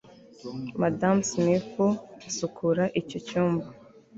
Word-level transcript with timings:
madamu 0.81 1.21
smith 1.29 1.75
asukura 2.29 2.83
icyo 2.99 3.17
cyumba 3.27 3.67